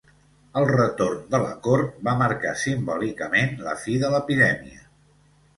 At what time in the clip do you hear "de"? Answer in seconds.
1.35-1.41, 4.07-4.11